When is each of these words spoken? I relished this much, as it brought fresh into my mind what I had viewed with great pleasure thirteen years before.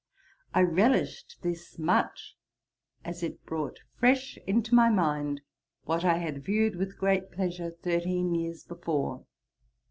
I 0.55 0.61
relished 0.63 1.37
this 1.43 1.77
much, 1.77 2.35
as 3.05 3.21
it 3.21 3.45
brought 3.45 3.77
fresh 3.99 4.39
into 4.47 4.73
my 4.73 4.89
mind 4.89 5.41
what 5.83 6.03
I 6.03 6.17
had 6.17 6.43
viewed 6.43 6.75
with 6.75 6.97
great 6.97 7.29
pleasure 7.31 7.69
thirteen 7.69 8.33
years 8.33 8.63
before. 8.63 9.25